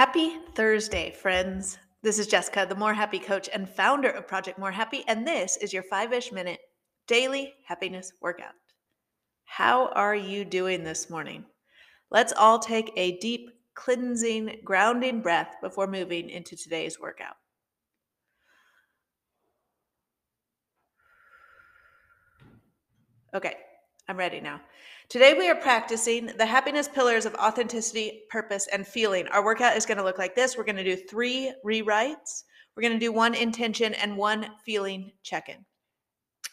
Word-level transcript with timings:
Happy 0.00 0.38
Thursday, 0.54 1.10
friends. 1.10 1.76
This 2.02 2.18
is 2.18 2.26
Jessica, 2.26 2.64
the 2.66 2.74
More 2.74 2.94
Happy 2.94 3.18
Coach 3.18 3.50
and 3.52 3.68
founder 3.68 4.08
of 4.08 4.26
Project 4.26 4.58
More 4.58 4.70
Happy, 4.70 5.04
and 5.06 5.26
this 5.26 5.58
is 5.58 5.74
your 5.74 5.82
five 5.82 6.14
ish 6.14 6.32
minute 6.32 6.58
daily 7.06 7.52
happiness 7.66 8.10
workout. 8.22 8.54
How 9.44 9.88
are 9.88 10.14
you 10.14 10.46
doing 10.46 10.84
this 10.84 11.10
morning? 11.10 11.44
Let's 12.10 12.32
all 12.32 12.58
take 12.58 12.90
a 12.96 13.18
deep, 13.18 13.50
cleansing, 13.74 14.62
grounding 14.64 15.20
breath 15.20 15.56
before 15.60 15.86
moving 15.86 16.30
into 16.30 16.56
today's 16.56 16.98
workout. 16.98 17.36
Okay, 23.34 23.52
I'm 24.08 24.16
ready 24.16 24.40
now. 24.40 24.62
Today 25.10 25.34
we 25.34 25.50
are 25.50 25.56
practicing 25.56 26.26
the 26.38 26.46
happiness 26.46 26.86
pillars 26.86 27.26
of 27.26 27.34
authenticity, 27.34 28.22
purpose, 28.30 28.68
and 28.72 28.86
feeling. 28.86 29.26
Our 29.26 29.44
workout 29.44 29.76
is 29.76 29.84
going 29.84 29.98
to 29.98 30.04
look 30.04 30.18
like 30.18 30.36
this. 30.36 30.56
We're 30.56 30.62
going 30.62 30.76
to 30.76 30.84
do 30.84 30.94
three 30.94 31.52
rewrites. 31.66 32.44
We're 32.76 32.82
going 32.82 32.92
to 32.92 32.98
do 33.00 33.10
one 33.10 33.34
intention 33.34 33.92
and 33.94 34.16
one 34.16 34.46
feeling 34.64 35.10
check-in. 35.24 35.66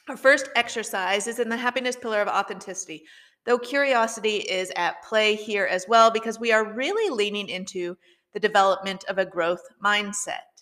Our 0.09 0.17
first 0.17 0.49
exercise 0.55 1.27
is 1.27 1.37
in 1.37 1.49
the 1.49 1.55
happiness 1.55 1.95
pillar 1.95 2.19
of 2.19 2.27
authenticity. 2.29 3.03
Though 3.45 3.59
curiosity 3.59 4.37
is 4.37 4.71
at 4.75 5.03
play 5.03 5.35
here 5.35 5.65
as 5.65 5.85
well 5.87 6.09
because 6.09 6.39
we 6.39 6.51
are 6.51 6.73
really 6.73 7.15
leaning 7.15 7.49
into 7.49 7.95
the 8.33 8.39
development 8.39 9.05
of 9.07 9.19
a 9.19 9.25
growth 9.25 9.61
mindset. 9.85 10.56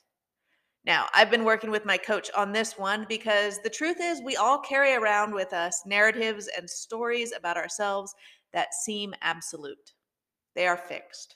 Now, 0.85 1.07
I've 1.15 1.31
been 1.31 1.45
working 1.45 1.71
with 1.71 1.85
my 1.85 1.97
coach 1.97 2.29
on 2.35 2.51
this 2.51 2.77
one 2.77 3.05
because 3.09 3.59
the 3.63 3.69
truth 3.69 3.97
is, 3.99 4.21
we 4.21 4.35
all 4.35 4.59
carry 4.59 4.93
around 4.93 5.33
with 5.33 5.51
us 5.51 5.81
narratives 5.85 6.47
and 6.55 6.69
stories 6.69 7.33
about 7.35 7.57
ourselves 7.57 8.13
that 8.53 8.73
seem 8.73 9.15
absolute. 9.21 9.93
They 10.55 10.67
are 10.67 10.77
fixed. 10.77 11.35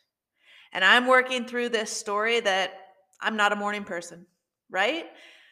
And 0.72 0.86
I'm 0.86 1.08
working 1.08 1.46
through 1.46 1.70
this 1.70 1.92
story 1.92 2.40
that 2.42 2.74
I'm 3.22 3.36
not 3.36 3.52
a 3.52 3.56
morning 3.56 3.84
person, 3.84 4.28
right? 4.70 5.08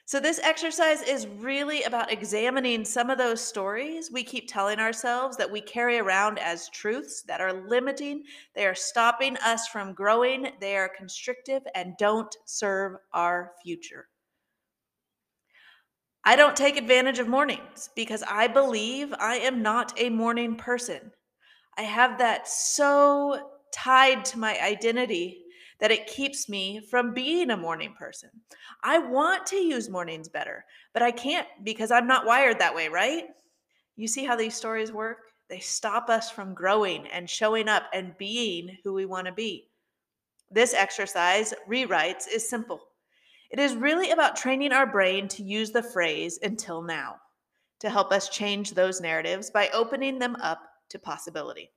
So, 0.07 0.21
this 0.21 0.39
exercise 0.39 1.01
is 1.01 1.27
really 1.27 1.83
about 1.83 2.13
examining 2.13 2.85
some 2.85 3.09
of 3.09 3.17
those 3.17 3.41
stories 3.41 4.09
we 4.09 4.23
keep 4.23 4.47
telling 4.47 4.79
ourselves 4.79 5.35
that 5.35 5.51
we 5.51 5.59
carry 5.59 5.99
around 5.99 6.39
as 6.39 6.69
truths 6.69 7.23
that 7.23 7.41
are 7.41 7.51
limiting, 7.51 8.23
they 8.55 8.65
are 8.65 8.73
stopping 8.73 9.35
us 9.39 9.67
from 9.67 9.93
growing, 9.93 10.53
they 10.61 10.77
are 10.77 10.87
constrictive, 10.87 11.61
and 11.75 11.97
don't 11.97 12.33
serve 12.45 12.95
our 13.13 13.51
future. 13.61 14.07
I 16.23 16.37
don't 16.37 16.55
take 16.55 16.77
advantage 16.77 17.19
of 17.19 17.27
mornings 17.27 17.89
because 17.93 18.23
I 18.23 18.47
believe 18.47 19.13
I 19.19 19.39
am 19.39 19.61
not 19.61 19.93
a 19.99 20.09
morning 20.09 20.55
person. 20.55 21.11
I 21.77 21.81
have 21.81 22.17
that 22.19 22.47
so 22.47 23.49
tied 23.73 24.23
to 24.23 24.39
my 24.39 24.57
identity 24.61 25.43
that 25.79 25.91
it 25.91 26.07
keeps 26.07 26.49
me 26.49 26.81
from 26.89 27.13
being 27.13 27.51
a 27.51 27.57
morning 27.57 27.93
person. 27.97 28.29
I 28.83 28.99
want 28.99 29.45
to 29.47 29.57
use 29.57 29.89
mornings 29.89 30.27
better, 30.27 30.65
but 30.93 31.01
I 31.03 31.11
can't 31.11 31.47
because 31.63 31.91
I'm 31.91 32.07
not 32.07 32.25
wired 32.25 32.59
that 32.59 32.75
way, 32.75 32.89
right? 32.89 33.25
You 33.95 34.07
see 34.07 34.25
how 34.25 34.35
these 34.35 34.55
stories 34.55 34.91
work? 34.91 35.17
They 35.49 35.59
stop 35.59 36.09
us 36.09 36.29
from 36.29 36.53
growing 36.53 37.07
and 37.07 37.29
showing 37.29 37.69
up 37.69 37.83
and 37.93 38.17
being 38.17 38.77
who 38.83 38.93
we 38.93 39.05
want 39.05 39.27
to 39.27 39.33
be. 39.33 39.69
This 40.51 40.73
exercise, 40.73 41.53
rewrites, 41.69 42.25
is 42.33 42.49
simple. 42.49 42.81
It 43.49 43.59
is 43.59 43.75
really 43.75 44.11
about 44.11 44.35
training 44.35 44.73
our 44.73 44.85
brain 44.85 45.27
to 45.29 45.43
use 45.43 45.71
the 45.71 45.83
phrase 45.83 46.39
until 46.41 46.81
now 46.81 47.17
to 47.79 47.89
help 47.89 48.11
us 48.11 48.29
change 48.29 48.71
those 48.71 48.99
narratives 48.99 49.49
by 49.49 49.69
opening 49.69 50.19
them 50.19 50.35
up 50.37 50.59
to 50.89 50.99
possibility. 50.99 51.69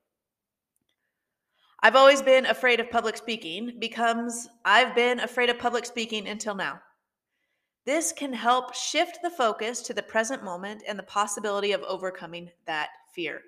I've 1.83 1.97
always 1.97 2.21
been 2.21 2.45
afraid 2.45 2.79
of 2.79 2.91
public 2.91 3.17
speaking 3.17 3.77
becomes 3.79 4.49
I've 4.67 4.95
been 4.95 5.21
afraid 5.21 5.49
of 5.49 5.59
public 5.59 5.87
speaking 5.87 6.29
until 6.29 6.55
now. 6.55 6.81
This 7.87 8.13
can 8.13 8.35
help 8.35 8.75
shift 8.75 9.21
the 9.23 9.31
focus 9.31 9.81
to 9.83 9.95
the 9.95 10.03
present 10.03 10.45
moment 10.45 10.83
and 10.87 10.99
the 10.99 11.05
possibility 11.05 11.73
of 11.73 11.83
overcoming 11.83 12.51
that 12.67 12.91
fear. 13.15 13.41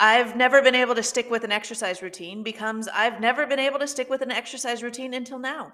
I've 0.00 0.34
never 0.34 0.60
been 0.60 0.74
able 0.74 0.96
to 0.96 1.02
stick 1.04 1.30
with 1.30 1.44
an 1.44 1.52
exercise 1.52 2.02
routine 2.02 2.42
becomes 2.42 2.88
I've 2.88 3.20
never 3.20 3.46
been 3.46 3.60
able 3.60 3.78
to 3.78 3.86
stick 3.86 4.10
with 4.10 4.22
an 4.22 4.32
exercise 4.32 4.82
routine 4.82 5.14
until 5.14 5.38
now. 5.38 5.72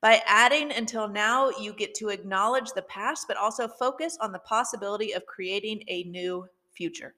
By 0.00 0.22
adding 0.26 0.72
until 0.72 1.08
now, 1.08 1.50
you 1.50 1.74
get 1.74 1.94
to 1.96 2.08
acknowledge 2.08 2.70
the 2.70 2.82
past, 2.82 3.26
but 3.28 3.36
also 3.36 3.68
focus 3.68 4.16
on 4.18 4.32
the 4.32 4.38
possibility 4.38 5.12
of 5.12 5.26
creating 5.26 5.82
a 5.88 6.04
new 6.04 6.46
future. 6.72 7.14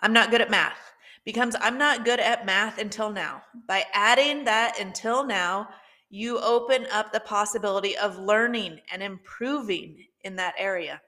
I'm 0.00 0.14
not 0.14 0.30
good 0.30 0.40
at 0.40 0.50
math 0.50 0.93
becomes 1.24 1.56
I'm 1.60 1.78
not 1.78 2.04
good 2.04 2.20
at 2.20 2.46
math 2.46 2.78
until 2.78 3.10
now. 3.10 3.42
By 3.66 3.84
adding 3.92 4.44
that 4.44 4.78
until 4.78 5.24
now, 5.24 5.68
you 6.10 6.38
open 6.38 6.86
up 6.92 7.12
the 7.12 7.20
possibility 7.20 7.96
of 7.96 8.18
learning 8.18 8.80
and 8.92 9.02
improving 9.02 10.04
in 10.22 10.36
that 10.36 10.54
area. 10.58 11.00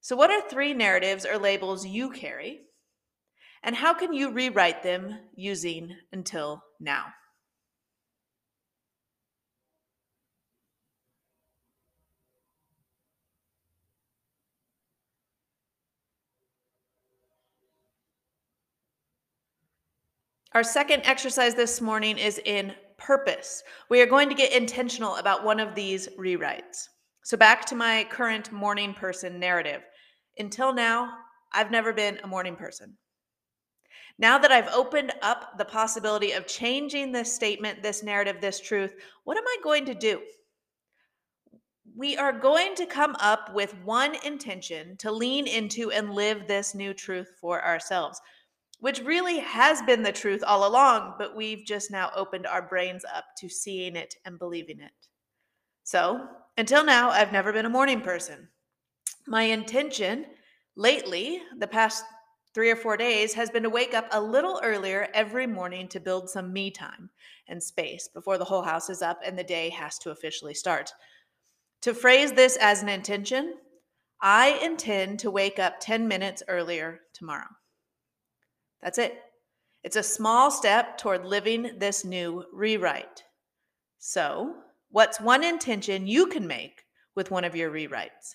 So, 0.00 0.16
what 0.16 0.30
are 0.30 0.48
three 0.48 0.74
narratives 0.74 1.24
or 1.24 1.38
labels 1.38 1.86
you 1.86 2.10
carry? 2.10 2.60
And 3.62 3.74
how 3.76 3.94
can 3.94 4.12
you 4.12 4.30
rewrite 4.32 4.82
them 4.82 5.18
using 5.34 5.96
until 6.12 6.62
now? 6.80 7.06
Our 20.54 20.64
second 20.64 21.02
exercise 21.04 21.54
this 21.54 21.82
morning 21.82 22.16
is 22.16 22.40
in 22.42 22.72
purpose. 22.96 23.62
We 23.90 24.00
are 24.00 24.06
going 24.06 24.30
to 24.30 24.34
get 24.34 24.54
intentional 24.54 25.16
about 25.16 25.44
one 25.44 25.60
of 25.60 25.74
these 25.74 26.08
rewrites. 26.18 26.88
So, 27.22 27.36
back 27.36 27.66
to 27.66 27.74
my 27.74 28.06
current 28.10 28.50
morning 28.50 28.94
person 28.94 29.38
narrative. 29.38 29.82
Until 30.38 30.72
now, 30.72 31.10
I've 31.52 31.70
never 31.70 31.92
been 31.92 32.18
a 32.24 32.26
morning 32.26 32.56
person. 32.56 32.96
Now 34.18 34.38
that 34.38 34.50
I've 34.50 34.68
opened 34.68 35.12
up 35.20 35.58
the 35.58 35.66
possibility 35.66 36.32
of 36.32 36.46
changing 36.46 37.12
this 37.12 37.30
statement, 37.30 37.82
this 37.82 38.02
narrative, 38.02 38.40
this 38.40 38.58
truth, 38.58 38.94
what 39.24 39.36
am 39.36 39.46
I 39.46 39.56
going 39.62 39.84
to 39.84 39.94
do? 39.94 40.22
We 41.94 42.16
are 42.16 42.32
going 42.32 42.74
to 42.76 42.86
come 42.86 43.16
up 43.20 43.52
with 43.54 43.74
one 43.84 44.14
intention 44.24 44.96
to 44.98 45.12
lean 45.12 45.46
into 45.46 45.90
and 45.90 46.14
live 46.14 46.48
this 46.48 46.74
new 46.74 46.94
truth 46.94 47.28
for 47.38 47.62
ourselves 47.62 48.18
which 48.80 49.00
really 49.02 49.38
has 49.40 49.82
been 49.82 50.02
the 50.02 50.12
truth 50.12 50.42
all 50.46 50.66
along, 50.68 51.14
but 51.18 51.36
we've 51.36 51.64
just 51.64 51.90
now 51.90 52.10
opened 52.14 52.46
our 52.46 52.62
brains 52.62 53.04
up 53.14 53.24
to 53.38 53.48
seeing 53.48 53.96
it 53.96 54.14
and 54.24 54.38
believing 54.38 54.80
it. 54.80 54.92
So, 55.82 56.26
until 56.56 56.84
now, 56.84 57.10
I've 57.10 57.32
never 57.32 57.52
been 57.52 57.66
a 57.66 57.70
morning 57.70 58.00
person. 58.00 58.48
My 59.26 59.42
intention 59.42 60.26
lately, 60.76 61.42
the 61.58 61.66
past 61.66 62.04
three 62.54 62.70
or 62.70 62.76
four 62.76 62.96
days, 62.96 63.34
has 63.34 63.50
been 63.50 63.62
to 63.62 63.70
wake 63.70 63.94
up 63.94 64.06
a 64.10 64.20
little 64.20 64.60
earlier 64.62 65.08
every 65.12 65.46
morning 65.46 65.88
to 65.88 66.00
build 66.00 66.28
some 66.30 66.52
me 66.52 66.70
time 66.70 67.10
and 67.48 67.62
space 67.62 68.08
before 68.12 68.38
the 68.38 68.44
whole 68.44 68.62
house 68.62 68.90
is 68.90 69.02
up 69.02 69.20
and 69.24 69.38
the 69.38 69.44
day 69.44 69.68
has 69.70 69.98
to 69.98 70.10
officially 70.10 70.54
start. 70.54 70.92
To 71.82 71.94
phrase 71.94 72.32
this 72.32 72.56
as 72.60 72.82
an 72.82 72.88
intention, 72.88 73.54
I 74.20 74.58
intend 74.62 75.20
to 75.20 75.30
wake 75.30 75.58
up 75.58 75.80
10 75.80 76.08
minutes 76.08 76.42
earlier 76.48 77.00
tomorrow. 77.14 77.46
That's 78.82 78.98
it. 78.98 79.14
It's 79.84 79.96
a 79.96 80.02
small 80.02 80.50
step 80.50 80.98
toward 80.98 81.24
living 81.24 81.78
this 81.78 82.04
new 82.04 82.44
rewrite. 82.52 83.22
So, 83.98 84.54
what's 84.90 85.20
one 85.20 85.44
intention 85.44 86.06
you 86.06 86.26
can 86.26 86.46
make 86.46 86.84
with 87.14 87.30
one 87.30 87.44
of 87.44 87.56
your 87.56 87.70
rewrites? 87.70 88.34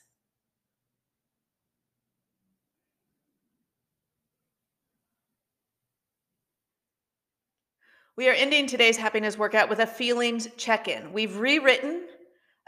We 8.16 8.30
are 8.30 8.34
ending 8.34 8.68
today's 8.68 8.98
happiness 8.98 9.40
workout 9.40 9.69
with 9.69 9.80
a 9.80 9.88
feelings 9.88 10.48
check 10.56 10.88
in. 10.88 11.13
We've 11.13 11.36
rewritten 11.36 12.06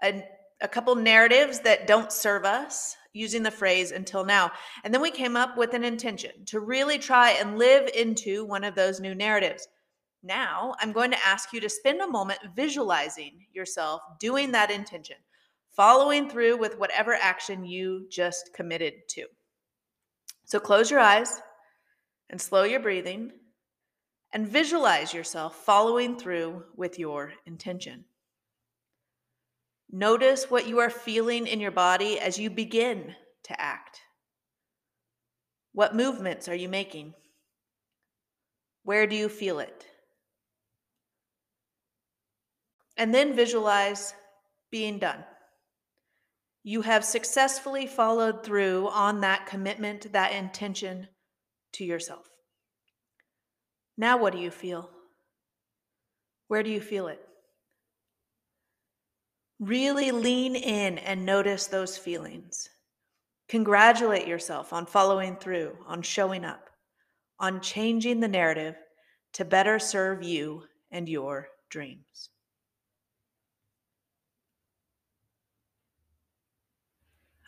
a, 0.04 0.24
a 0.60 0.68
couple 0.68 0.96
narratives 0.96 1.60
that 1.60 1.86
don't 1.86 2.12
serve 2.12 2.46
us, 2.46 2.98
using 3.16 3.42
the 3.42 3.52
phrase 3.52 3.92
until 3.92 4.26
now. 4.26 4.52
And 4.84 4.94
then 4.94 5.02
we 5.02 5.12
came 5.12 5.36
up 5.36 5.58
with 5.58 5.74
an 5.74 5.84
intention 5.84 6.32
to 6.48 6.60
really 6.60 7.00
try 7.00 7.32
and 7.32 7.58
live 7.58 7.90
into 7.96 8.46
one 8.46 8.64
of 8.64 8.76
those 8.76 9.00
new 9.00 9.16
narratives. 9.16 9.68
Now, 10.22 10.76
I'm 10.80 10.92
going 10.92 11.12
to 11.12 11.26
ask 11.26 11.54
you 11.54 11.62
to 11.62 11.70
spend 11.70 12.02
a 12.02 12.08
moment 12.08 12.40
visualizing 12.56 13.46
yourself 13.54 14.02
doing 14.20 14.52
that 14.52 14.72
intention, 14.72 15.18
following 15.76 16.30
through 16.30 16.58
with 16.58 16.78
whatever 16.78 17.14
action 17.14 17.64
you 17.64 18.08
just 18.10 18.52
committed 18.54 18.94
to. 19.10 19.26
So 20.46 20.60
close 20.60 20.92
your 20.92 21.00
eyes 21.00 21.42
and 22.30 22.42
slow 22.42 22.64
your 22.64 22.80
breathing 22.80 23.32
and 24.34 24.48
visualize 24.48 25.14
yourself 25.14 25.56
following 25.64 26.18
through 26.18 26.64
with 26.76 27.00
your 27.00 27.32
intention. 27.46 28.06
Notice 29.92 30.50
what 30.50 30.68
you 30.68 30.80
are 30.80 30.90
feeling 30.90 31.48
in 31.48 31.60
your 31.60 31.72
body 31.72 32.20
as 32.20 32.38
you 32.38 32.50
begin 32.50 33.16
to 33.44 33.62
act. 33.62 34.02
What 35.72 35.96
movements 35.96 36.48
are 36.48 36.56
you 36.56 36.70
making? 36.70 37.14
Where 38.84 39.08
do 39.08 39.16
you 39.16 39.30
feel 39.30 39.60
it? 39.60 39.86
And 42.98 43.14
then 43.14 43.36
visualize 43.36 44.14
being 44.72 45.00
done. 45.00 45.24
You 46.64 46.82
have 46.82 47.06
successfully 47.06 47.86
followed 47.86 48.44
through 48.44 48.88
on 48.90 49.22
that 49.22 49.46
commitment, 49.46 50.12
that 50.14 50.34
intention 50.34 51.08
to 51.74 51.84
yourself. 51.84 52.28
Now, 53.98 54.18
what 54.18 54.34
do 54.34 54.40
you 54.40 54.52
feel? 54.52 54.90
Where 56.48 56.64
do 56.64 56.70
you 56.70 56.82
feel 56.82 57.08
it? 57.08 57.20
Really 59.60 60.12
lean 60.12 60.56
in 60.56 60.98
and 60.98 61.26
notice 61.26 61.68
those 61.68 61.98
feelings. 61.98 62.70
Congratulate 63.48 64.28
yourself 64.28 64.74
on 64.74 64.86
following 64.86 65.36
through, 65.38 65.78
on 65.88 66.02
showing 66.02 66.44
up, 66.44 66.70
on 67.40 67.62
changing 67.62 68.20
the 68.20 68.28
narrative 68.28 68.76
to 69.34 69.46
better 69.46 69.80
serve 69.80 70.24
you 70.24 70.64
and 70.92 71.08
your 71.08 71.48
dreams. 71.70 72.30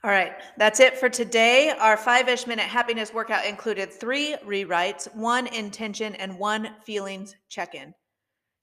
All 0.04 0.12
right, 0.12 0.34
that's 0.58 0.80
it 0.80 0.98
for 0.98 1.10
today. 1.10 1.74
Our 1.78 1.98
five 1.98 2.30
ish 2.30 2.48
minute 2.48 2.66
happiness 2.66 3.14
workout 3.14 3.46
included 3.46 3.92
three 3.92 4.36
rewrites, 4.46 5.14
one 5.16 5.48
intention, 5.48 6.16
and 6.16 6.38
one 6.38 6.70
feelings 6.86 7.36
check 7.50 7.74
in. 7.76 7.94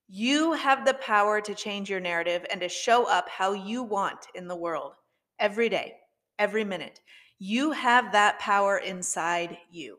You 0.08 0.52
have 0.52 0.84
the 0.84 0.94
power 0.94 1.40
to 1.40 1.54
change 1.54 1.88
your 1.88 2.00
narrative 2.00 2.44
and 2.50 2.60
to 2.60 2.68
show 2.68 3.08
up 3.08 3.28
how 3.28 3.52
you 3.52 3.82
want 3.82 4.26
in 4.34 4.48
the 4.48 4.56
world 4.56 4.92
every 5.38 5.68
day, 5.68 5.94
every 6.38 6.64
minute. 6.64 7.00
You 7.38 7.72
have 7.72 8.12
that 8.12 8.38
power 8.38 8.78
inside 8.78 9.56
you. 9.70 9.98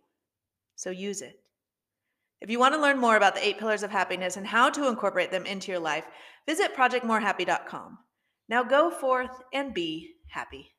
So 0.75 0.89
use 0.89 1.21
it. 1.21 1.39
If 2.41 2.49
you 2.49 2.59
want 2.59 2.75
to 2.75 2.81
learn 2.81 2.99
more 2.99 3.15
about 3.15 3.33
the 3.33 3.45
eight 3.45 3.57
pillars 3.57 3.81
of 3.81 3.91
happiness 3.91 4.37
and 4.37 4.45
how 4.45 4.69
to 4.69 4.87
incorporate 4.87 5.31
them 5.31 5.45
into 5.45 5.71
your 5.71 5.79
life, 5.79 6.05
visit 6.45 6.75
projectmorehappy.com. 6.75 7.97
Now 8.47 8.63
go 8.63 8.91
forth 8.91 9.41
and 9.53 9.73
be 9.73 10.11
happy. 10.27 10.75